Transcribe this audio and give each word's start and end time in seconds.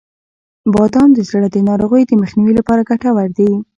•بادام 0.73 1.09
د 1.13 1.19
زړه 1.29 1.47
د 1.51 1.57
ناروغیو 1.69 2.09
د 2.09 2.13
مخنیوي 2.21 2.53
لپاره 2.59 2.87
ګټور 2.89 3.27
دي. 3.37 3.51